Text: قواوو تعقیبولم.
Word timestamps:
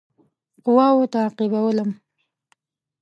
قواوو 0.63 1.11
تعقیبولم. 1.13 1.89